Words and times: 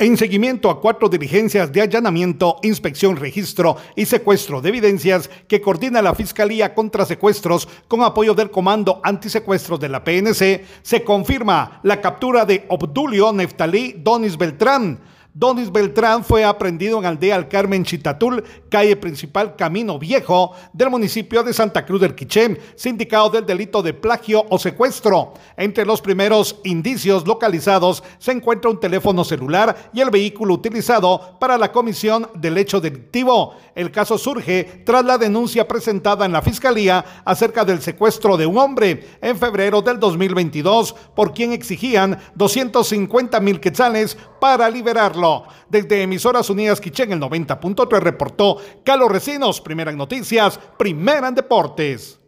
En 0.00 0.16
seguimiento 0.16 0.70
a 0.70 0.80
cuatro 0.80 1.08
diligencias 1.08 1.72
de 1.72 1.80
allanamiento, 1.80 2.60
inspección, 2.62 3.16
registro 3.16 3.76
y 3.96 4.06
secuestro 4.06 4.60
de 4.60 4.68
evidencias 4.68 5.28
que 5.48 5.60
coordina 5.60 6.00
la 6.00 6.14
Fiscalía 6.14 6.72
contra 6.72 7.04
Secuestros 7.04 7.68
con 7.88 8.04
apoyo 8.04 8.32
del 8.32 8.52
Comando 8.52 9.00
Antisecuestros 9.02 9.80
de 9.80 9.88
la 9.88 10.04
PNC, 10.04 10.64
se 10.82 11.02
confirma 11.02 11.80
la 11.82 12.00
captura 12.00 12.44
de 12.44 12.64
Obdulio 12.68 13.32
Neftalí 13.32 13.96
Donis 13.98 14.38
Beltrán, 14.38 15.00
Donis 15.38 15.70
Beltrán 15.70 16.24
fue 16.24 16.42
aprendido 16.42 16.98
en 16.98 17.06
Aldea 17.06 17.36
Al 17.36 17.46
Carmen 17.46 17.84
Chitatul, 17.84 18.42
calle 18.68 18.96
principal 18.96 19.54
Camino 19.54 19.96
Viejo 19.96 20.50
del 20.72 20.90
municipio 20.90 21.44
de 21.44 21.52
Santa 21.52 21.86
Cruz 21.86 22.00
del 22.00 22.16
Quiché, 22.16 22.60
sindicado 22.74 23.30
del 23.30 23.46
delito 23.46 23.80
de 23.80 23.94
plagio 23.94 24.44
o 24.50 24.58
secuestro. 24.58 25.34
Entre 25.56 25.86
los 25.86 26.02
primeros 26.02 26.56
indicios 26.64 27.24
localizados 27.24 28.02
se 28.18 28.32
encuentra 28.32 28.68
un 28.68 28.80
teléfono 28.80 29.22
celular 29.22 29.90
y 29.92 30.00
el 30.00 30.10
vehículo 30.10 30.54
utilizado 30.54 31.38
para 31.38 31.56
la 31.56 31.70
comisión 31.70 32.28
del 32.34 32.58
hecho 32.58 32.80
delictivo. 32.80 33.54
El 33.76 33.92
caso 33.92 34.18
surge 34.18 34.82
tras 34.84 35.04
la 35.04 35.18
denuncia 35.18 35.68
presentada 35.68 36.26
en 36.26 36.32
la 36.32 36.42
Fiscalía 36.42 37.22
acerca 37.24 37.64
del 37.64 37.80
secuestro 37.80 38.36
de 38.36 38.46
un 38.46 38.58
hombre 38.58 39.06
en 39.20 39.38
febrero 39.38 39.82
del 39.82 40.00
2022, 40.00 40.96
por 41.14 41.32
quien 41.32 41.52
exigían 41.52 42.18
250 42.34 43.38
mil 43.38 43.60
quetzales 43.60 44.18
para 44.40 44.68
liberarlo. 44.68 45.27
Desde 45.68 46.02
Emisoras 46.02 46.50
Unidas 46.50 46.80
Quichén, 46.80 47.12
el 47.12 47.20
90.3 47.20 48.00
reportó 48.00 48.58
Carlos 48.84 49.10
Recinos, 49.10 49.60
primera 49.60 49.90
en 49.90 49.98
noticias, 49.98 50.58
primera 50.78 51.28
en 51.28 51.34
deportes. 51.34 52.18